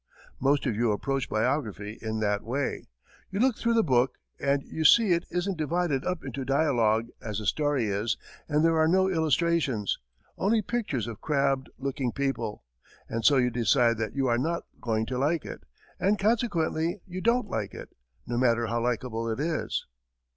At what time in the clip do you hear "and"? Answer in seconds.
4.39-4.63, 8.49-8.65, 13.07-13.23, 15.99-16.17